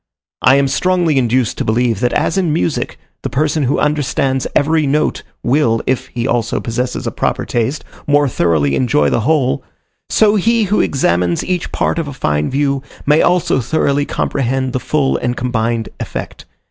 I 0.41 0.55
am 0.55 0.67
strongly 0.67 1.19
induced 1.19 1.59
to 1.59 1.63
believe 1.63 1.99
that 1.99 2.11
as 2.13 2.35
in 2.35 2.51
music, 2.51 2.97
the 3.21 3.29
person 3.29 3.65
who 3.65 3.77
understands 3.77 4.47
every 4.55 4.87
note 4.87 5.21
will, 5.43 5.83
if 5.85 6.07
he 6.07 6.27
also 6.27 6.59
possesses 6.59 7.05
a 7.05 7.11
proper 7.11 7.45
taste, 7.45 7.85
more 8.07 8.27
thoroughly 8.27 8.75
enjoy 8.75 9.11
the 9.11 9.19
whole, 9.19 9.63
so 10.09 10.37
he 10.37 10.63
who 10.63 10.81
examines 10.81 11.45
each 11.45 11.71
part 11.71 11.99
of 11.99 12.07
a 12.07 12.13
fine 12.13 12.49
view, 12.49 12.81
may 13.05 13.21
also 13.21 13.59
thoroughly 13.61 14.07
comprehend 14.07 14.73
the 14.73 14.79
full 14.79 15.17
and 15.17 15.37
combined 15.37 15.89
effect. 15.99 16.45